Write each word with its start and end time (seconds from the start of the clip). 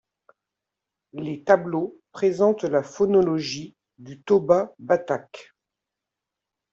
Les 1.13 1.43
tableaux 1.43 2.01
présentent 2.11 2.63
la 2.63 2.81
phonologie 2.81 3.75
du 3.99 4.19
toba 4.23 4.73
batak. 4.79 5.53